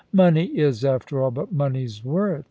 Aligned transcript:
* 0.07 0.13
Money 0.13 0.45
is, 0.57 0.83
after 0.83 1.21
all, 1.21 1.29
but 1.29 1.51
money's 1.51 2.03
worth. 2.03 2.39